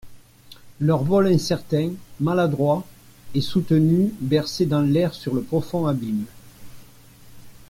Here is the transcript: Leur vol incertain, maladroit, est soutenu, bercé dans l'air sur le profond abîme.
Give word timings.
Leur 0.79 1.03
vol 1.03 1.27
incertain, 1.27 1.91
maladroit, 2.19 2.83
est 3.35 3.41
soutenu, 3.41 4.11
bercé 4.19 4.65
dans 4.65 4.81
l'air 4.81 5.13
sur 5.13 5.35
le 5.35 5.43
profond 5.43 5.85
abîme. 5.85 6.25